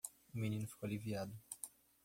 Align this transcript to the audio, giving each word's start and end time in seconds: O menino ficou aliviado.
O 0.33 0.39
menino 0.39 0.67
ficou 0.67 0.87
aliviado. 0.87 1.31